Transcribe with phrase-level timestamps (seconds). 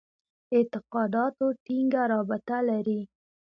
[0.55, 3.01] اعتقاداتو ټینګه رابطه لري.